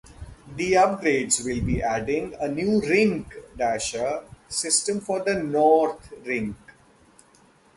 The 0.55 0.71
upgrades 0.73 1.45
will 1.45 1.63
be 1.63 1.83
adding 1.83 2.33
a 2.39 2.47
new 2.47 2.81
rink 2.81 3.35
dasher 3.55 4.23
system 4.49 4.99
for 4.99 5.23
the 5.23 5.35
North 5.35 6.11
Rink. 6.25 6.55